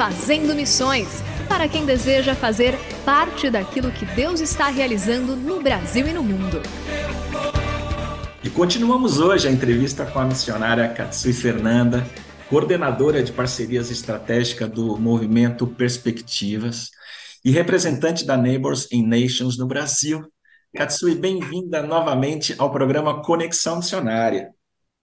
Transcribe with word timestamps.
Fazendo 0.00 0.54
Missões 0.54 1.22
para 1.46 1.68
quem 1.68 1.84
deseja 1.84 2.34
fazer 2.34 2.74
parte 3.04 3.50
daquilo 3.50 3.92
que 3.92 4.06
Deus 4.06 4.40
está 4.40 4.68
realizando 4.68 5.36
no 5.36 5.60
Brasil 5.60 6.08
e 6.08 6.12
no 6.14 6.24
mundo. 6.24 6.62
E 8.42 8.48
continuamos 8.48 9.20
hoje 9.20 9.46
a 9.46 9.50
entrevista 9.50 10.06
com 10.06 10.18
a 10.18 10.24
missionária 10.24 10.88
Katsui 10.88 11.34
Fernanda, 11.34 12.02
coordenadora 12.48 13.22
de 13.22 13.30
parcerias 13.30 13.90
estratégicas 13.90 14.70
do 14.70 14.96
movimento 14.96 15.66
Perspectivas 15.66 16.88
e 17.44 17.50
representante 17.50 18.24
da 18.24 18.38
Neighbors 18.38 18.90
in 18.90 19.06
Nations 19.06 19.58
no 19.58 19.66
Brasil. 19.66 20.22
Katsui, 20.74 21.14
bem-vinda 21.14 21.82
novamente 21.82 22.54
ao 22.56 22.72
programa 22.72 23.22
Conexão 23.22 23.76
Missionária. 23.76 24.48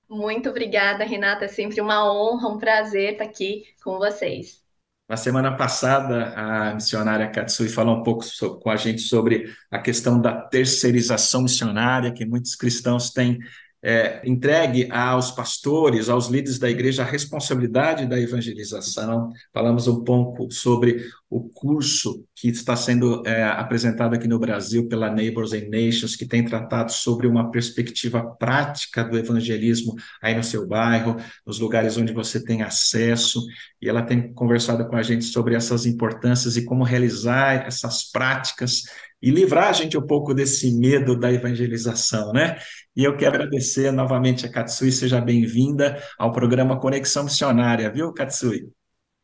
Muito 0.09 0.50
obrigada, 0.50 1.03
Renata. 1.03 1.45
É 1.45 1.48
sempre 1.48 1.80
uma 1.81 2.12
honra, 2.12 2.50
um 2.50 2.58
prazer 2.58 3.12
estar 3.12 3.25
aqui 3.25 3.64
com 3.84 4.00
vocês. 4.00 4.66
Na 5.09 5.16
semana 5.16 5.55
passada, 5.55 6.34
a 6.35 6.73
missionária 6.73 7.29
Katsui 7.29 7.69
falou 7.69 7.97
um 7.97 8.03
pouco 8.03 8.25
so, 8.25 8.59
com 8.59 8.69
a 8.69 8.75
gente 8.75 9.01
sobre 9.01 9.53
a 9.72 9.79
questão 9.79 10.19
da 10.19 10.34
terceirização 10.34 11.44
missionária, 11.44 12.12
que 12.12 12.25
muitos 12.25 12.56
cristãos 12.56 13.09
têm 13.12 13.40
é, 13.81 14.22
entregue 14.28 14.91
aos 14.91 15.31
pastores, 15.31 16.09
aos 16.09 16.28
líderes 16.28 16.59
da 16.59 16.69
igreja, 16.69 17.03
a 17.03 17.06
responsabilidade 17.06 18.06
da 18.06 18.19
evangelização. 18.19 19.31
Falamos 19.53 19.88
um 19.88 20.03
pouco 20.03 20.51
sobre 20.51 21.06
o 21.29 21.49
curso 21.49 22.25
que 22.33 22.47
está 22.47 22.75
sendo 22.75 23.21
é, 23.27 23.43
apresentado 23.43 24.15
aqui 24.15 24.27
no 24.27 24.39
Brasil 24.39 24.88
pela 24.88 25.11
Neighbors 25.11 25.51
and 25.51 25.67
Nations, 25.69 26.15
que 26.15 26.25
tem 26.25 26.43
tratado 26.45 26.91
sobre 26.91 27.27
uma 27.27 27.51
perspectiva 27.51 28.23
prática 28.38 29.03
do 29.03 29.17
evangelismo 29.17 29.93
aí 30.21 30.35
no 30.35 30.43
seu 30.43 30.65
bairro, 30.65 31.17
nos 31.45 31.59
lugares 31.59 31.97
onde 31.97 32.13
você 32.13 32.41
tem 32.41 32.61
acesso, 32.61 33.41
e 33.81 33.89
ela 33.89 34.01
tem 34.01 34.33
conversado 34.33 34.88
com 34.88 34.95
a 34.95 35.03
gente 35.03 35.25
sobre 35.25 35.53
essas 35.53 35.85
importâncias 35.85 36.55
e 36.55 36.63
como 36.63 36.83
realizar 36.83 37.67
essas 37.67 38.09
práticas 38.09 38.83
e 39.21 39.29
livrar 39.29 39.69
a 39.69 39.73
gente 39.73 39.97
um 39.97 40.05
pouco 40.05 40.33
desse 40.33 40.73
medo 40.79 41.19
da 41.19 41.31
evangelização, 41.31 42.31
né? 42.31 42.57
E 42.95 43.03
eu 43.03 43.17
quero 43.17 43.35
agradecer 43.35 43.91
novamente 43.91 44.45
a 44.45 44.51
Katsui, 44.51 44.91
seja 44.91 45.19
bem-vinda 45.19 46.01
ao 46.17 46.31
programa 46.31 46.79
Conexão 46.79 47.23
Missionária, 47.23 47.91
viu, 47.91 48.13
Katsui? 48.13 48.69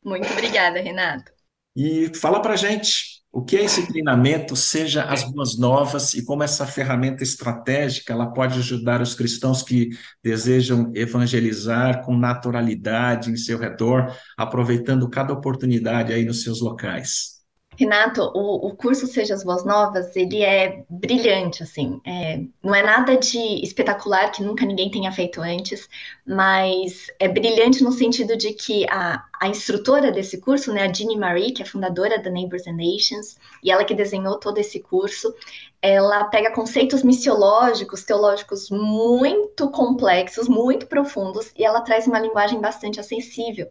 Muito 0.03 0.29
obrigada, 0.33 0.81
Renato. 0.81 1.32
E 1.75 2.11
fala 2.15 2.41
para 2.41 2.55
gente 2.55 3.23
o 3.31 3.43
que 3.43 3.57
é 3.57 3.63
esse 3.63 3.87
treinamento, 3.87 4.55
seja 4.55 5.05
as 5.05 5.23
boas 5.23 5.57
novas 5.57 6.13
e 6.13 6.23
como 6.23 6.43
essa 6.43 6.67
ferramenta 6.67 7.23
estratégica 7.23 8.13
ela 8.13 8.27
pode 8.31 8.59
ajudar 8.59 9.01
os 9.01 9.15
cristãos 9.15 9.63
que 9.63 9.89
desejam 10.23 10.91
evangelizar 10.93 12.03
com 12.05 12.15
naturalidade 12.15 13.31
em 13.31 13.35
seu 13.35 13.57
redor, 13.57 14.15
aproveitando 14.37 15.09
cada 15.09 15.33
oportunidade 15.33 16.13
aí 16.13 16.23
nos 16.23 16.43
seus 16.43 16.61
locais. 16.61 17.42
Renato, 17.77 18.21
o, 18.33 18.67
o, 18.67 18.75
curso 18.75 19.07
Seja 19.07 19.33
as 19.33 19.43
Boas 19.43 19.65
Novas, 19.65 20.15
ele 20.15 20.41
é 20.41 20.83
brilhante, 20.89 21.63
assim, 21.63 21.99
é, 22.05 22.41
não 22.61 22.73
é 22.73 22.83
nada 22.83 23.17
de 23.17 23.63
espetacular 23.63 24.31
que 24.31 24.43
nunca 24.43 24.65
ninguém 24.65 24.91
tenha 24.91 25.11
feito 25.11 25.41
antes, 25.41 25.89
mas 26.25 27.07
é 27.19 27.27
brilhante 27.27 27.83
no 27.83 27.91
sentido 27.91 28.37
de 28.37 28.53
que 28.53 28.85
a, 28.89 29.23
a 29.39 29.47
instrutora 29.47 30.11
desse 30.11 30.39
curso, 30.39 30.71
né, 30.71 30.83
a 30.83 30.93
Jeannie 30.93 31.17
Marie, 31.17 31.51
que 31.51 31.61
é 31.61 31.65
fundadora 31.65 32.21
da 32.21 32.29
Neighbors 32.29 32.67
and 32.67 32.77
Nations, 32.77 33.37
e 33.63 33.71
ela 33.71 33.83
que 33.83 33.95
desenhou 33.95 34.39
todo 34.39 34.57
esse 34.57 34.79
curso, 34.79 35.33
ela 35.81 36.23
pega 36.25 36.51
conceitos 36.51 37.03
missiológicos, 37.03 38.05
teológicos 38.05 38.69
muito 38.69 39.69
complexos, 39.69 40.47
muito 40.47 40.87
profundos, 40.87 41.51
e 41.57 41.65
ela 41.65 41.81
traz 41.81 42.07
uma 42.07 42.19
linguagem 42.19 42.61
bastante 42.61 43.01
acessível. 43.01 43.67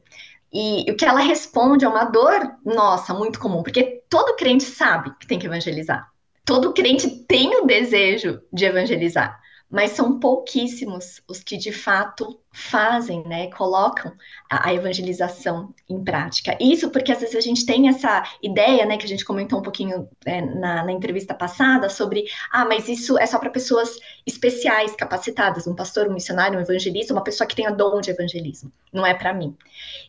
E 0.53 0.91
o 0.91 0.97
que 0.97 1.05
ela 1.05 1.21
responde 1.21 1.85
é 1.85 1.89
uma 1.89 2.05
dor 2.05 2.57
nossa, 2.65 3.15
muito 3.15 3.41
comum, 3.41 3.63
porque 3.63 4.03
todo 4.09 4.37
crente 4.37 4.65
sabe 4.65 5.13
que 5.19 5.27
tem 5.27 5.39
que 5.39 5.47
evangelizar. 5.47 6.09
Todo 6.45 6.73
crente 6.73 7.09
tem 7.27 7.61
o 7.61 7.67
desejo 7.67 8.41
de 8.53 8.65
evangelizar 8.65 9.42
mas 9.73 9.93
são 9.93 10.21
pouquíssimos 10.21 11.23
os 11.27 11.43
que 11.43 11.57
de 11.57 11.73
fato 11.73 12.39
fazem, 12.53 13.25
né, 13.27 13.47
colocam 13.51 14.13
a, 14.51 14.75
evangelização 14.75 15.75
em 15.89 16.05
prática. 16.05 16.55
Isso 16.61 16.91
porque 16.91 17.11
às 17.11 17.21
vezes 17.21 17.35
a 17.35 17.41
gente 17.41 17.65
tem 17.65 17.89
essa 17.89 18.23
ideia, 18.43 18.85
né, 18.85 18.99
que 18.99 19.07
a 19.07 19.09
gente 19.09 19.25
comentou 19.25 19.61
um 19.61 19.63
pouquinho 19.63 20.07
é, 20.27 20.43
na, 20.43 20.85
na, 20.85 20.93
entrevista 20.93 21.33
passada 21.33 21.89
sobre, 21.89 22.27
ah, 22.53 22.67
mas 22.67 22.87
isso 22.91 23.19
é 23.19 23.25
só 23.25 23.39
para 23.39 23.49
pessoas 23.49 23.99
especiais, 24.27 24.95
capacitadas, 24.95 25.67
um 25.67 25.75
pastor, 25.75 26.07
um 26.09 26.13
missionário, 26.13 26.59
um 26.59 26.63
evangelista, 26.63 27.15
uma 27.15 27.25
pessoa 27.25 27.49
que 27.49 27.57
tenha 27.57 27.71
dom 27.71 28.03
de 28.03 28.11
evangelismo. 28.11 28.71
Não 28.93 29.07
é 29.07 29.15
para 29.15 29.33
mim. 29.33 29.57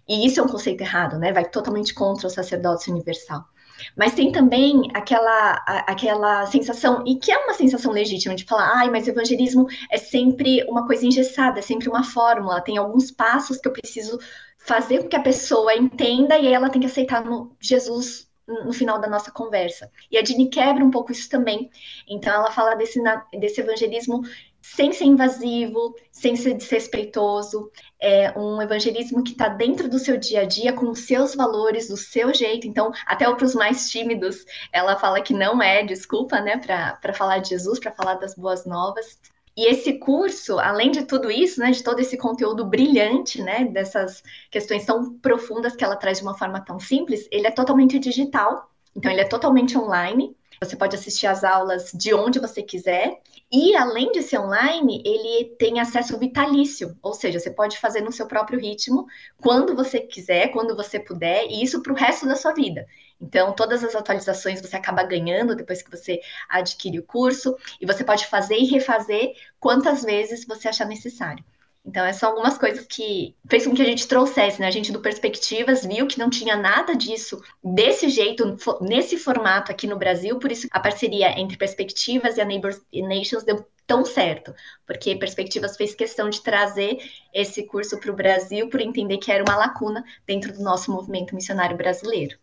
E 0.06 0.28
isso 0.28 0.41
é 0.41 0.44
um 0.44 0.50
conceito 0.50 0.81
errado, 0.81 1.18
né? 1.18 1.31
Vai 1.31 1.46
totalmente 1.46 1.94
contra 1.94 2.28
o 2.28 2.29
sacerdócio 2.29 2.91
universal. 2.91 3.46
Mas 3.95 4.13
tem 4.13 4.31
também 4.31 4.89
aquela, 4.94 5.53
aquela 5.88 6.45
sensação, 6.47 7.03
e 7.06 7.16
que 7.16 7.31
é 7.31 7.38
uma 7.38 7.53
sensação 7.53 7.91
legítima, 7.91 8.35
de 8.35 8.45
falar, 8.45 8.72
ai, 8.78 8.89
mas 8.89 9.07
evangelismo 9.07 9.67
é 9.89 9.97
sempre 9.97 10.63
uma 10.69 10.85
coisa 10.85 11.05
engessada, 11.05 11.59
é 11.59 11.61
sempre 11.61 11.90
uma 11.90 12.03
fórmula, 12.03 12.61
tem 12.61 12.78
alguns 12.78 13.11
passos 13.11 13.58
que 13.58 13.67
eu 13.67 13.73
preciso 13.73 14.20
fazer 14.58 15.03
com 15.03 15.09
que 15.09 15.16
a 15.16 15.22
pessoa 15.22 15.75
entenda 15.75 16.37
e 16.37 16.47
ela 16.47 16.70
tem 16.70 16.81
que 16.81 16.87
aceitar 16.87 17.23
no 17.23 17.55
Jesus 17.59 18.31
no 18.46 18.73
final 18.73 18.99
da 18.99 19.08
nossa 19.08 19.31
conversa. 19.31 19.90
E 20.11 20.17
a 20.17 20.22
Dini 20.22 20.49
quebra 20.49 20.84
um 20.84 20.91
pouco 20.91 21.11
isso 21.11 21.29
também. 21.29 21.69
Então 22.08 22.34
ela 22.34 22.52
fala 22.52 22.76
desse, 22.76 23.02
desse 23.40 23.61
evangelismo 23.61 24.22
sem 24.64 24.94
ser 24.94 25.04
invasivo, 25.04 25.94
sem 26.10 26.38
ser 26.38 26.54
desrespeitoso, 26.54 27.70
é 28.02 28.32
um 28.40 28.62
evangelismo 28.62 29.22
que 29.22 29.34
está 29.34 29.50
dentro 29.50 29.90
do 29.90 30.00
seu 30.00 30.16
dia 30.16 30.42
a 30.42 30.46
dia, 30.46 30.72
com 30.72 30.90
os 30.90 31.00
seus 31.00 31.36
valores, 31.36 31.90
do 31.90 31.98
seu 31.98 32.34
jeito. 32.34 32.66
Então, 32.66 32.94
até 33.06 33.30
para 33.30 33.46
os 33.46 33.54
mais 33.54 33.92
tímidos, 33.92 34.46
ela 34.72 34.96
fala 34.96 35.22
que 35.22 35.34
não 35.34 35.62
é 35.62 35.84
desculpa, 35.84 36.40
né, 36.40 36.58
para 36.58 37.14
falar 37.14 37.40
de 37.40 37.50
Jesus, 37.50 37.78
para 37.78 37.92
falar 37.92 38.14
das 38.16 38.36
boas 38.36 38.66
novas. 38.66 39.20
E 39.56 39.70
esse 39.70 40.00
curso, 40.00 40.58
além 40.58 40.92
de 40.92 41.04
tudo 41.04 41.30
isso, 41.30 41.60
né, 41.60 41.70
de 41.72 41.84
todo 41.84 42.00
esse 42.00 42.16
conteúdo 42.16 42.64
brilhante, 42.66 43.42
né, 43.42 43.66
dessas 43.66 44.24
questões 44.50 44.86
tão 44.86 45.20
profundas 45.20 45.76
que 45.76 45.84
ela 45.84 45.98
traz 45.98 46.20
de 46.20 46.24
uma 46.24 46.38
forma 46.38 46.62
tão 46.62 46.80
simples, 46.80 47.28
ele 47.30 47.48
é 47.48 47.52
totalmente 47.52 48.00
digital. 48.00 48.72
Então, 48.96 49.12
ele 49.12 49.22
é 49.22 49.28
totalmente 49.28 49.78
online. 49.78 50.34
Você 50.64 50.76
pode 50.76 50.96
assistir 50.96 51.28
as 51.28 51.44
aulas 51.44 51.92
de 51.94 52.14
onde 52.14 52.40
você 52.40 52.64
quiser. 52.64 53.20
E 53.52 53.76
além 53.76 54.12
de 54.12 54.22
ser 54.22 54.40
online, 54.40 55.04
ele 55.06 55.56
tem 55.60 55.80
acesso 55.80 56.18
vitalício, 56.18 56.98
ou 57.02 57.14
seja, 57.14 57.40
você 57.40 57.52
pode 57.52 57.78
fazer 57.78 58.02
no 58.02 58.12
seu 58.12 58.26
próprio 58.26 58.60
ritmo, 58.60 59.06
quando 59.40 59.76
você 59.76 60.00
quiser, 60.00 60.48
quando 60.48 60.76
você 60.76 61.00
puder, 61.00 61.46
e 61.46 61.62
isso 61.62 61.82
para 61.84 61.94
o 61.94 61.96
resto 61.96 62.26
da 62.26 62.36
sua 62.36 62.54
vida. 62.54 62.86
Então, 63.22 63.54
todas 63.54 63.84
as 63.84 63.96
atualizações 63.96 64.60
você 64.60 64.76
acaba 64.76 65.04
ganhando 65.04 65.56
depois 65.56 65.82
que 65.82 65.92
você 65.92 66.20
adquire 66.50 66.98
o 66.98 67.04
curso, 67.04 67.56
e 67.80 67.86
você 67.86 68.04
pode 68.04 68.26
fazer 68.26 68.56
e 68.56 68.66
refazer 68.66 69.34
quantas 69.60 70.04
vezes 70.04 70.46
você 70.46 70.68
achar 70.68 70.88
necessário. 70.88 71.44
Então, 71.85 72.06
essas 72.06 72.22
são 72.22 72.30
algumas 72.30 72.58
coisas 72.58 72.85
que 72.85 73.35
fez 73.50 73.68
com 73.68 73.76
que 73.76 73.82
a 73.82 73.85
gente 73.85 74.08
trouxesse, 74.08 74.59
né? 74.59 74.68
A 74.68 74.72
gente 74.72 74.91
do 74.91 75.02
Perspectivas 75.02 75.85
viu 75.85 76.08
que 76.08 76.18
não 76.18 76.30
tinha 76.30 76.56
nada 76.56 76.96
disso 76.96 77.41
desse 77.62 78.08
jeito, 78.08 78.58
nesse 78.82 79.18
formato 79.18 79.72
aqui 79.72 79.85
no 79.85 79.97
Brasil, 79.97 80.40
por 80.40 80.52
isso 80.52 80.68
a 80.72 80.80
parceria 80.80 81.38
entre 81.38 81.58
Perspectivas 81.58 82.38
e 82.38 82.41
a 82.41 82.46
Neighbors 82.46 82.82
Nations 82.94 83.44
deu 83.44 83.68
tão 83.85 84.06
certo, 84.06 84.53
porque 84.88 85.16
Perspectivas 85.18 85.76
fez 85.76 85.94
questão 85.94 86.30
de 86.30 86.41
trazer 86.41 87.00
esse 87.34 87.64
curso 87.64 88.00
para 88.00 88.12
o 88.12 88.16
Brasil 88.16 88.70
por 88.70 88.79
entender 88.79 89.18
que 89.18 89.29
era 89.32 89.44
uma 89.44 89.58
lacuna 89.58 90.06
dentro 90.26 90.53
do 90.53 90.64
nosso 90.64 90.90
movimento 90.90 91.36
missionário 91.36 91.76
brasileiro. 91.76 92.38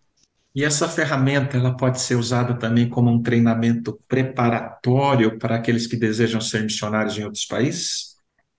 E 0.55 0.65
essa 0.65 0.89
ferramenta 0.89 1.57
ela 1.57 1.77
pode 1.77 2.01
ser 2.01 2.17
usada 2.17 2.59
também 2.59 2.89
como 2.89 3.09
um 3.09 3.23
treinamento 3.23 3.99
preparatório 4.09 5.39
para 5.39 5.57
aqueles 5.57 5.87
que 5.87 5.97
desejam 5.97 6.41
ser 6.41 6.63
missionários 6.65 7.17
em 7.17 7.25
outros 7.25 7.47
países? 7.47 8.10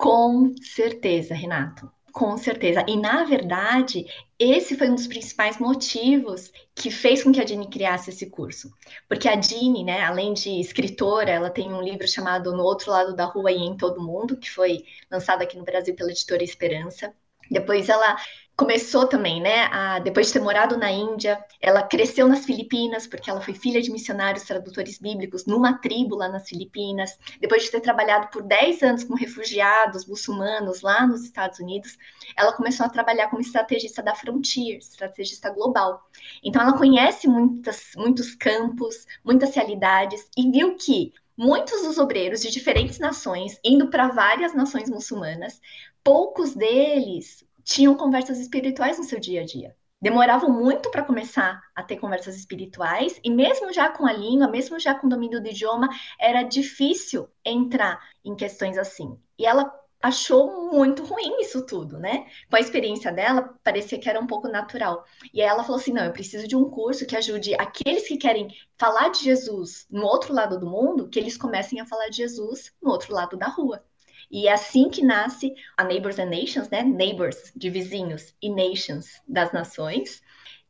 Com 0.01 0.55
certeza, 0.59 1.35
Renato. 1.35 1.87
Com 2.11 2.35
certeza. 2.35 2.83
E, 2.87 2.97
na 2.97 3.23
verdade, 3.23 4.03
esse 4.39 4.75
foi 4.75 4.89
um 4.89 4.95
dos 4.95 5.05
principais 5.05 5.59
motivos 5.59 6.51
que 6.73 6.89
fez 6.89 7.23
com 7.23 7.31
que 7.31 7.39
a 7.39 7.43
Dini 7.43 7.69
criasse 7.69 8.09
esse 8.09 8.27
curso. 8.27 8.73
Porque 9.07 9.29
a 9.29 9.35
Dini, 9.35 9.83
né, 9.83 10.01
além 10.01 10.33
de 10.33 10.59
escritora, 10.59 11.29
ela 11.29 11.51
tem 11.51 11.71
um 11.71 11.83
livro 11.83 12.07
chamado 12.07 12.51
No 12.51 12.63
Outro 12.63 12.89
Lado 12.89 13.15
da 13.15 13.25
Rua 13.25 13.51
e 13.51 13.59
em 13.59 13.77
Todo 13.77 14.01
Mundo, 14.01 14.35
que 14.37 14.49
foi 14.49 14.83
lançado 15.09 15.43
aqui 15.43 15.55
no 15.55 15.63
Brasil 15.63 15.95
pela 15.95 16.09
editora 16.09 16.43
Esperança. 16.43 17.13
Depois 17.51 17.87
ela 17.87 18.17
começou 18.55 19.07
também, 19.07 19.41
né? 19.41 19.63
A, 19.71 19.99
depois 19.99 20.27
de 20.27 20.33
ter 20.33 20.39
morado 20.39 20.77
na 20.77 20.91
Índia, 20.91 21.43
ela 21.59 21.83
cresceu 21.83 22.27
nas 22.27 22.45
Filipinas, 22.45 23.07
porque 23.07 23.29
ela 23.29 23.41
foi 23.41 23.53
filha 23.53 23.81
de 23.81 23.91
missionários 23.91 24.43
tradutores 24.43 24.99
bíblicos 24.99 25.45
numa 25.45 25.79
tribo 25.79 26.15
lá 26.15 26.29
nas 26.29 26.47
Filipinas. 26.47 27.17
Depois 27.39 27.63
de 27.63 27.71
ter 27.71 27.81
trabalhado 27.81 28.27
por 28.27 28.43
10 28.43 28.83
anos 28.83 29.03
com 29.03 29.15
refugiados 29.15 30.05
muçulmanos 30.05 30.81
lá 30.81 31.07
nos 31.07 31.23
Estados 31.23 31.59
Unidos, 31.59 31.97
ela 32.37 32.53
começou 32.53 32.85
a 32.85 32.89
trabalhar 32.89 33.29
como 33.29 33.41
estrategista 33.41 34.03
da 34.03 34.13
Frontier, 34.13 34.77
estrategista 34.77 35.49
global. 35.49 36.07
Então, 36.43 36.61
ela 36.61 36.77
conhece 36.77 37.27
muitas, 37.27 37.91
muitos 37.95 38.35
campos, 38.35 39.07
muitas 39.23 39.55
realidades 39.55 40.27
e 40.37 40.49
viu 40.51 40.75
que 40.75 41.13
muitos 41.35 41.81
dos 41.81 41.97
obreiros 41.97 42.41
de 42.41 42.51
diferentes 42.51 42.99
nações, 42.99 43.59
indo 43.63 43.89
para 43.89 44.09
várias 44.09 44.53
nações 44.53 44.89
muçulmanas, 44.89 45.59
poucos 46.03 46.53
deles 46.53 47.43
tinham 47.63 47.95
conversas 47.95 48.39
espirituais 48.39 48.97
no 48.97 49.03
seu 49.03 49.19
dia 49.19 49.41
a 49.41 49.45
dia. 49.45 49.75
Demoravam 50.01 50.49
muito 50.49 50.89
para 50.89 51.03
começar 51.03 51.61
a 51.75 51.83
ter 51.83 51.97
conversas 51.97 52.35
espirituais, 52.35 53.19
e 53.23 53.29
mesmo 53.29 53.71
já 53.71 53.87
com 53.87 54.07
a 54.07 54.11
língua, 54.11 54.47
mesmo 54.47 54.79
já 54.79 54.95
com 54.95 55.05
o 55.05 55.09
domínio 55.09 55.39
do 55.39 55.47
idioma, 55.47 55.87
era 56.19 56.41
difícil 56.41 57.29
entrar 57.45 57.99
em 58.25 58.35
questões 58.35 58.79
assim. 58.79 59.15
E 59.37 59.45
ela 59.45 59.71
achou 60.01 60.71
muito 60.71 61.03
ruim 61.03 61.39
isso 61.39 61.63
tudo, 61.65 61.99
né? 61.99 62.25
Com 62.49 62.55
a 62.55 62.59
experiência 62.59 63.11
dela, 63.11 63.53
parecia 63.63 63.99
que 63.99 64.09
era 64.09 64.19
um 64.19 64.25
pouco 64.25 64.47
natural. 64.47 65.05
E 65.31 65.41
aí 65.41 65.47
ela 65.47 65.63
falou 65.63 65.79
assim: 65.79 65.93
não, 65.93 66.03
eu 66.03 66.11
preciso 66.11 66.47
de 66.47 66.55
um 66.55 66.69
curso 66.69 67.05
que 67.05 67.15
ajude 67.15 67.53
aqueles 67.53 68.07
que 68.07 68.17
querem 68.17 68.47
falar 68.77 69.09
de 69.09 69.23
Jesus 69.23 69.85
no 69.89 70.05
outro 70.05 70.33
lado 70.33 70.59
do 70.59 70.65
mundo, 70.65 71.09
que 71.09 71.19
eles 71.19 71.37
comecem 71.37 71.79
a 71.79 71.85
falar 71.85 72.09
de 72.09 72.17
Jesus 72.17 72.73
no 72.81 72.89
outro 72.89 73.13
lado 73.13 73.37
da 73.37 73.47
rua. 73.47 73.83
E 74.31 74.47
é 74.47 74.53
assim 74.53 74.89
que 74.89 75.03
nasce 75.03 75.53
a 75.75 75.83
Neighbors 75.83 76.17
and 76.17 76.29
Nations, 76.29 76.69
né? 76.69 76.83
Neighbors 76.83 77.51
de 77.55 77.69
vizinhos 77.69 78.33
e 78.41 78.49
Nations 78.49 79.21
das 79.27 79.51
nações. 79.51 80.21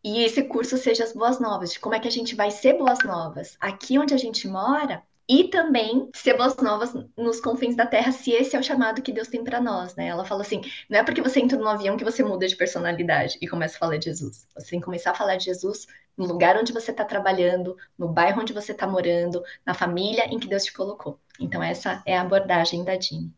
E 0.04 0.24
esse 0.24 0.42
curso 0.44 0.78
seja 0.78 1.04
as 1.04 1.14
boas 1.14 1.40
novas, 1.40 1.74
de 1.74 1.80
como 1.80 1.94
é 1.94 2.00
que 2.00 2.08
a 2.08 2.12
gente 2.12 2.34
vai 2.34 2.50
ser 2.50 2.74
boas 2.74 3.04
novas 3.04 3.56
aqui 3.62 4.00
onde 4.00 4.16
a 4.16 4.18
gente 4.18 4.48
mora 4.48 5.04
e 5.30 5.46
também 5.46 6.10
ser 6.14 6.36
boas 6.36 6.58
novas 6.58 6.92
nos 7.16 7.40
confins 7.40 7.76
da 7.76 7.86
terra, 7.86 8.12
se 8.12 8.32
esse 8.32 8.56
é 8.56 8.60
o 8.60 8.64
chamado 8.64 9.02
que 9.02 9.14
Deus 9.14 9.28
tem 9.28 9.44
para 9.44 9.62
nós, 9.62 9.96
né? 9.96 10.08
Ela 10.08 10.26
fala 10.26 10.42
assim: 10.42 10.62
não 10.90 11.00
é 11.00 11.04
porque 11.04 11.22
você 11.22 11.40
entra 11.40 11.58
no 11.58 11.68
avião 11.68 11.96
que 11.96 12.04
você 12.04 12.24
muda 12.24 12.48
de 12.48 12.56
personalidade 12.56 13.38
e 13.40 13.48
começa 13.48 13.78
a 13.78 13.80
falar 13.80 13.98
de 13.98 14.06
Jesus. 14.06 14.48
Você 14.56 14.72
tem 14.72 14.80
que 14.80 14.86
começar 14.86 15.12
a 15.12 15.16
falar 15.16 15.36
de 15.36 15.46
Jesus 15.46 15.88
no 16.18 16.26
lugar 16.26 16.58
onde 16.58 16.74
você 16.74 16.92
está 16.92 17.06
trabalhando, 17.06 17.78
no 17.98 18.10
bairro 18.10 18.42
onde 18.42 18.54
você 18.54 18.72
está 18.72 18.88
morando, 18.88 19.44
na 19.66 19.74
família 19.74 20.26
em 20.26 20.40
que 20.40 20.48
Deus 20.48 20.66
te 20.66 20.74
colocou. 20.74 21.20
Então, 21.40 21.62
essa 21.64 22.02
é 22.06 22.18
a 22.18 22.22
abordagem 22.22 22.84
da 22.84 22.96
Dini. 22.96 23.32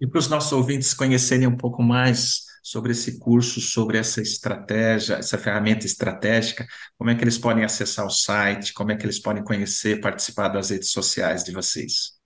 E 0.00 0.06
para 0.06 0.18
os 0.18 0.28
nossos 0.28 0.52
ouvintes 0.52 0.92
conhecerem 0.92 1.46
um 1.46 1.56
pouco 1.56 1.82
mais 1.82 2.44
sobre 2.62 2.92
esse 2.92 3.18
curso, 3.18 3.60
sobre 3.60 3.96
essa 3.96 4.20
estratégia, 4.20 5.14
essa 5.14 5.38
ferramenta 5.38 5.86
estratégica, 5.86 6.66
como 6.98 7.10
é 7.10 7.14
que 7.14 7.22
eles 7.22 7.38
podem 7.38 7.64
acessar 7.64 8.04
o 8.04 8.10
site, 8.10 8.74
como 8.74 8.90
é 8.90 8.96
que 8.96 9.06
eles 9.06 9.20
podem 9.20 9.44
conhecer, 9.44 10.00
participar 10.00 10.48
das 10.48 10.70
redes 10.70 10.90
sociais 10.90 11.44
de 11.44 11.52
vocês? 11.52 12.16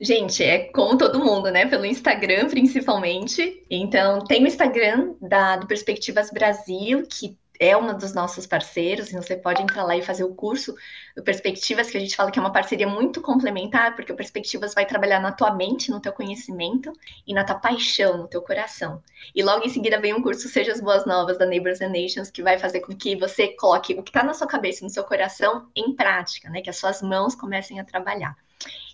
Gente, 0.00 0.42
é 0.42 0.70
como 0.72 0.96
todo 0.96 1.22
mundo, 1.22 1.50
né? 1.50 1.66
Pelo 1.66 1.84
Instagram, 1.84 2.48
principalmente. 2.48 3.62
Então, 3.68 4.24
tem 4.24 4.42
o 4.42 4.46
Instagram 4.46 5.14
da, 5.20 5.56
do 5.56 5.66
Perspectivas 5.66 6.30
Brasil, 6.30 7.06
que 7.06 7.36
é 7.60 7.76
um 7.76 7.94
dos 7.96 8.14
nossos 8.14 8.46
parceiros, 8.46 9.12
e 9.12 9.14
você 9.14 9.36
pode 9.36 9.62
entrar 9.62 9.84
lá 9.84 9.94
e 9.94 10.00
fazer 10.00 10.24
o 10.24 10.34
curso 10.34 10.74
do 11.14 11.22
Perspectivas, 11.22 11.90
que 11.90 11.98
a 11.98 12.00
gente 12.00 12.16
fala 12.16 12.30
que 12.30 12.38
é 12.38 12.42
uma 12.42 12.52
parceria 12.52 12.88
muito 12.88 13.20
complementar, 13.20 13.94
porque 13.94 14.10
o 14.10 14.16
Perspectivas 14.16 14.72
vai 14.72 14.86
trabalhar 14.86 15.20
na 15.20 15.30
tua 15.30 15.54
mente, 15.54 15.90
no 15.90 16.00
teu 16.00 16.10
conhecimento 16.10 16.90
e 17.26 17.34
na 17.34 17.44
tua 17.44 17.56
paixão, 17.56 18.16
no 18.16 18.26
teu 18.26 18.40
coração. 18.40 19.02
E 19.34 19.42
logo 19.42 19.66
em 19.66 19.68
seguida 19.68 20.00
vem 20.00 20.14
um 20.14 20.22
curso 20.22 20.48
Seja 20.48 20.72
as 20.72 20.80
Boas 20.80 21.04
Novas 21.04 21.36
da 21.36 21.44
Neighbors 21.44 21.82
and 21.82 21.90
Nations, 21.90 22.30
que 22.30 22.42
vai 22.42 22.58
fazer 22.58 22.80
com 22.80 22.96
que 22.96 23.14
você 23.14 23.48
coloque 23.48 23.92
o 23.92 24.02
que 24.02 24.08
está 24.08 24.22
na 24.22 24.32
sua 24.32 24.46
cabeça 24.46 24.82
no 24.82 24.90
seu 24.90 25.04
coração 25.04 25.68
em 25.76 25.94
prática, 25.94 26.48
né? 26.48 26.62
Que 26.62 26.70
as 26.70 26.78
suas 26.78 27.02
mãos 27.02 27.34
comecem 27.34 27.78
a 27.78 27.84
trabalhar. 27.84 28.34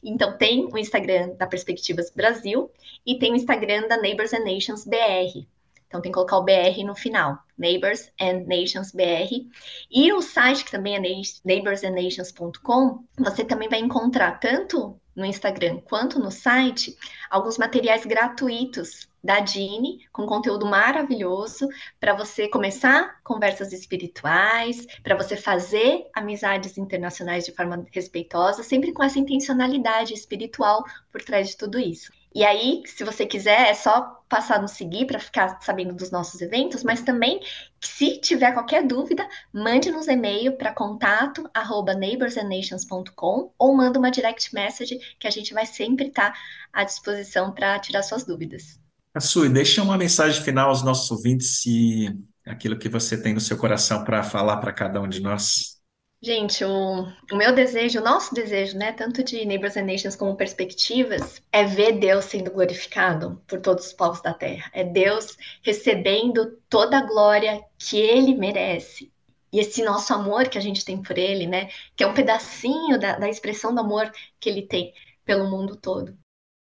Então, 0.02 0.36
tem 0.36 0.68
o 0.72 0.76
Instagram 0.76 1.34
da 1.36 1.46
Perspectivas 1.46 2.10
Brasil 2.10 2.68
e 3.06 3.16
tem 3.16 3.32
o 3.32 3.36
Instagram 3.36 3.86
da 3.86 3.96
Neighbors 3.96 4.32
and 4.32 4.44
Nations 4.44 4.84
BR. 4.84 5.46
Então 5.86 6.00
tem 6.00 6.10
que 6.10 6.14
colocar 6.14 6.38
o 6.38 6.44
BR 6.44 6.84
no 6.84 6.94
final, 6.94 7.38
Neighbors 7.56 8.10
and 8.20 8.44
Nations 8.46 8.92
BR. 8.92 9.48
E 9.90 10.12
o 10.12 10.20
site, 10.20 10.64
que 10.64 10.70
também 10.70 10.96
é 10.96 11.00
neighborsandnations.com, 11.44 13.04
você 13.18 13.44
também 13.44 13.68
vai 13.68 13.78
encontrar 13.78 14.38
tanto 14.40 15.00
no 15.14 15.24
Instagram 15.24 15.80
quanto 15.80 16.18
no 16.18 16.30
site 16.30 16.94
alguns 17.30 17.56
materiais 17.56 18.04
gratuitos 18.04 19.08
da 19.24 19.40
Dini, 19.40 20.06
com 20.12 20.24
conteúdo 20.24 20.66
maravilhoso 20.66 21.68
para 21.98 22.14
você 22.14 22.48
começar 22.48 23.18
conversas 23.24 23.72
espirituais, 23.72 24.86
para 25.02 25.16
você 25.16 25.36
fazer 25.36 26.06
amizades 26.14 26.78
internacionais 26.78 27.44
de 27.44 27.52
forma 27.52 27.84
respeitosa, 27.90 28.62
sempre 28.62 28.92
com 28.92 29.02
essa 29.02 29.18
intencionalidade 29.18 30.14
espiritual 30.14 30.84
por 31.10 31.22
trás 31.22 31.48
de 31.48 31.56
tudo 31.56 31.78
isso. 31.78 32.12
E 32.36 32.44
aí, 32.44 32.82
se 32.84 33.02
você 33.02 33.24
quiser, 33.24 33.70
é 33.70 33.72
só 33.72 34.22
passar 34.28 34.60
no 34.60 34.68
seguir 34.68 35.06
para 35.06 35.18
ficar 35.18 35.58
sabendo 35.62 35.94
dos 35.94 36.10
nossos 36.10 36.38
eventos, 36.42 36.84
mas 36.84 37.00
também, 37.00 37.40
se 37.80 38.20
tiver 38.20 38.52
qualquer 38.52 38.86
dúvida, 38.86 39.26
mande-nos 39.50 40.06
e-mail 40.06 40.54
para 40.58 40.74
contato 40.74 41.48
arroba 41.54 41.94
neighborsandnations.com 41.94 43.54
ou 43.58 43.74
manda 43.74 43.98
uma 43.98 44.10
direct 44.10 44.54
message 44.54 44.98
que 45.18 45.26
a 45.26 45.30
gente 45.30 45.54
vai 45.54 45.64
sempre 45.64 46.08
estar 46.08 46.32
tá 46.32 46.38
à 46.74 46.84
disposição 46.84 47.52
para 47.52 47.78
tirar 47.78 48.02
suas 48.02 48.24
dúvidas. 48.24 48.78
Sui, 49.18 49.48
deixa 49.48 49.82
uma 49.82 49.96
mensagem 49.96 50.42
final 50.42 50.68
aos 50.68 50.82
nossos 50.82 51.10
ouvintes 51.10 51.64
e 51.64 52.14
aquilo 52.44 52.78
que 52.78 52.90
você 52.90 53.16
tem 53.16 53.32
no 53.32 53.40
seu 53.40 53.56
coração 53.56 54.04
para 54.04 54.22
falar 54.22 54.58
para 54.58 54.74
cada 54.74 55.00
um 55.00 55.08
de 55.08 55.22
nós. 55.22 55.75
Gente, 56.26 56.64
o, 56.64 57.06
o 57.30 57.36
meu 57.36 57.54
desejo, 57.54 58.00
o 58.00 58.02
nosso 58.02 58.34
desejo, 58.34 58.76
né, 58.76 58.90
tanto 58.90 59.22
de 59.22 59.44
Neighbors 59.44 59.76
and 59.76 59.84
Nations 59.84 60.16
como 60.16 60.34
perspectivas, 60.34 61.40
é 61.52 61.62
ver 61.62 62.00
Deus 62.00 62.24
sendo 62.24 62.50
glorificado 62.50 63.40
por 63.46 63.60
todos 63.60 63.86
os 63.86 63.92
povos 63.92 64.20
da 64.20 64.34
terra. 64.34 64.68
É 64.74 64.82
Deus 64.82 65.36
recebendo 65.62 66.58
toda 66.68 66.98
a 66.98 67.06
glória 67.06 67.64
que 67.78 67.96
ele 67.96 68.34
merece. 68.34 69.12
E 69.52 69.60
esse 69.60 69.84
nosso 69.84 70.12
amor 70.12 70.48
que 70.48 70.58
a 70.58 70.60
gente 70.60 70.84
tem 70.84 71.00
por 71.00 71.16
ele, 71.16 71.46
né, 71.46 71.68
que 71.94 72.02
é 72.02 72.06
um 72.08 72.14
pedacinho 72.14 72.98
da, 72.98 73.16
da 73.16 73.28
expressão 73.28 73.72
do 73.72 73.82
amor 73.82 74.10
que 74.40 74.48
ele 74.48 74.62
tem 74.62 74.92
pelo 75.24 75.48
mundo 75.48 75.76
todo. 75.76 76.18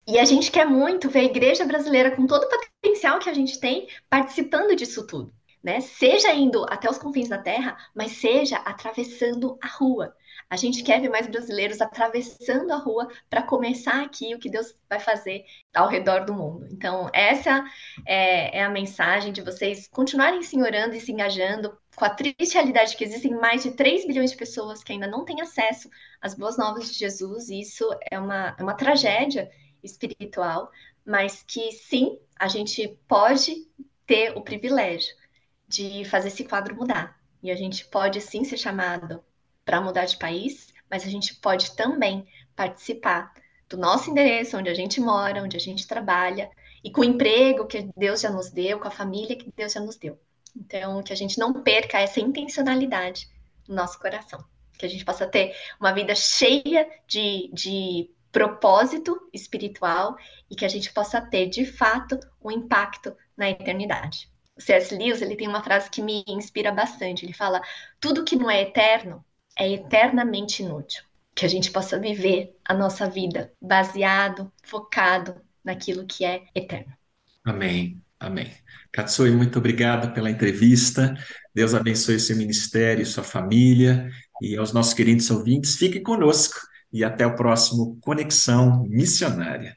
E 0.09 0.19
a 0.19 0.25
gente 0.25 0.51
quer 0.51 0.67
muito 0.67 1.09
ver 1.09 1.21
a 1.21 1.25
igreja 1.25 1.65
brasileira, 1.65 2.11
com 2.11 2.27
todo 2.27 2.43
o 2.43 2.49
potencial 2.49 3.21
que 3.21 3.31
a 3.31 3.35
gente 3.35 3.61
tem, 3.61 3.87
participando 4.11 4.75
disso 4.75 5.07
tudo 5.07 5.33
né? 5.63 5.81
Seja 5.81 6.33
indo 6.35 6.65
até 6.69 6.91
os 6.91 6.99
confins 6.99 7.29
da 7.29 7.39
terra, 7.39 7.77
mas 7.95 8.13
seja 8.13 8.57
atravessando 8.57 9.59
a 9.63 9.69
rua. 9.69 10.15
A 10.51 10.57
gente 10.57 10.83
quer 10.83 11.01
ver 11.01 11.09
mais 11.09 11.27
brasileiros 11.27 11.81
atravessando 11.81 12.71
a 12.73 12.77
rua 12.77 13.09
para 13.31 13.43
começar 13.43 14.03
aqui 14.03 14.35
o 14.35 14.39
que 14.39 14.51
Deus 14.51 14.75
vai 14.89 14.99
fazer 14.99 15.45
ao 15.75 15.89
redor 15.89 16.25
do 16.25 16.35
mundo. 16.35 16.67
Então, 16.71 17.09
essa 17.13 17.65
é, 18.05 18.59
é 18.59 18.63
a 18.63 18.69
mensagem 18.69 19.33
de 19.33 19.41
vocês 19.41 19.89
continuarem 19.89 20.43
se 20.43 20.61
orando 20.61 20.95
e 20.95 21.01
se 21.01 21.13
engajando 21.13 21.77
com 21.95 22.05
a 22.05 22.11
triste 22.11 22.55
realidade 22.55 22.97
que 22.97 23.05
existem 23.05 23.33
mais 23.33 23.63
de 23.63 23.73
3 23.73 24.07
bilhões 24.07 24.31
de 24.31 24.37
pessoas 24.37 24.83
que 24.83 24.93
ainda 24.93 25.07
não 25.07 25.25
têm 25.25 25.41
acesso 25.41 25.89
às 26.21 26.35
boas 26.35 26.57
novas 26.57 26.91
de 26.93 26.99
Jesus, 26.99 27.49
e 27.49 27.61
isso 27.61 27.89
é 28.11 28.19
uma, 28.19 28.57
é 28.59 28.63
uma 28.63 28.75
tragédia 28.75 29.51
espiritual, 29.83 30.71
mas 31.05 31.43
que 31.43 31.73
sim, 31.73 32.19
a 32.39 32.49
gente 32.49 32.99
pode 33.07 33.67
ter 34.07 34.37
o 34.37 34.43
privilégio 34.43 35.15
de 35.73 36.05
fazer 36.05 36.29
esse 36.29 36.45
quadro 36.45 36.77
mudar. 36.77 37.19
E 37.43 37.51
a 37.51 37.57
gente 37.57 37.85
pode 37.87 38.21
sim 38.21 38.45
ser 38.45 38.57
chamado 38.57 39.25
para 39.65 39.81
mudar 39.81 40.05
de 40.05 40.17
país, 40.17 40.73
mas 40.91 41.05
a 41.05 41.09
gente 41.09 41.35
pode 41.37 41.75
também 41.75 42.27
participar 42.55 43.33
do 43.69 43.77
nosso 43.77 44.11
endereço, 44.11 44.57
onde 44.59 44.69
a 44.69 44.75
gente 44.75 45.01
mora, 45.01 45.43
onde 45.43 45.57
a 45.57 45.61
gente 45.61 45.87
trabalha, 45.87 46.51
e 46.85 46.91
com 46.91 47.01
o 47.01 47.05
emprego 47.05 47.67
que 47.67 47.89
Deus 47.97 48.21
já 48.21 48.31
nos 48.31 48.51
deu, 48.51 48.79
com 48.79 48.89
a 48.89 48.91
família 48.91 49.37
que 49.37 49.51
Deus 49.57 49.73
já 49.73 49.81
nos 49.81 49.97
deu. 49.97 50.19
Então, 50.55 51.03
que 51.03 51.13
a 51.13 51.17
gente 51.17 51.39
não 51.39 51.63
perca 51.63 51.99
essa 51.99 52.21
intencionalidade 52.21 53.29
no 53.67 53.75
nosso 53.75 53.99
coração. 53.99 54.45
Que 54.79 54.85
a 54.85 54.89
gente 54.89 55.05
possa 55.05 55.27
ter 55.27 55.57
uma 55.81 55.93
vida 55.93 56.15
cheia 56.15 56.87
de, 57.07 57.51
de 57.53 58.11
propósito 58.31 59.17
espiritual 59.33 60.17
e 60.51 60.57
que 60.57 60.65
a 60.65 60.69
gente 60.69 60.93
possa 60.93 61.21
ter, 61.21 61.47
de 61.47 61.65
fato, 61.65 62.19
um 62.43 62.51
impacto 62.51 63.17
na 63.37 63.49
eternidade. 63.49 64.32
C.S. 64.59 64.95
Lewis 64.95 65.23
ele 65.23 65.37
tem 65.37 65.49
uma 65.49 65.63
frase 65.63 65.91
que 65.91 66.03
me 66.03 66.25
inspira 66.27 66.71
bastante. 66.73 67.25
Ele 67.25 67.33
fala: 67.33 67.61
tudo 68.01 68.25
que 68.25 68.37
não 68.37 68.51
é 68.51 68.63
eterno 68.63 69.25
é 69.59 69.71
eternamente 69.71 70.63
inútil. 70.63 71.03
Que 71.35 71.47
a 71.47 71.49
gente 71.49 71.71
possa 71.71 71.99
viver 71.99 72.57
a 72.65 72.75
nossa 72.75 73.09
vida 73.09 73.53
baseado, 73.61 74.53
focado 74.63 75.41
naquilo 75.65 76.07
que 76.07 76.25
é 76.25 76.43
eterno. 76.55 76.93
Amém. 77.45 78.01
Amém. 78.21 78.53
Katsui, 78.93 79.33
muito 79.33 79.59
obrigado 79.59 80.15
pela 80.15 80.31
entrevista. 80.31 81.15
Deus 81.53 81.75
abençoe 81.75 82.21
seu 82.21 82.37
ministério, 82.37 83.05
sua 83.05 83.25
família 83.25 84.09
e 84.41 84.57
aos 84.57 84.73
nossos 84.73 84.95
queridos 84.95 85.29
ouvintes. 85.29 85.77
Fique 85.77 85.99
conosco 85.99 86.61
e 86.93 87.03
até 87.03 87.27
o 87.27 87.35
próximo 87.35 87.99
Conexão 88.01 88.85
Missionária. 88.89 89.77